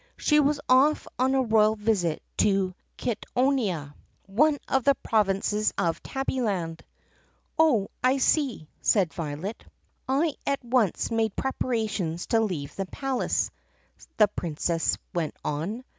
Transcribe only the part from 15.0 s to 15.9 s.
went on.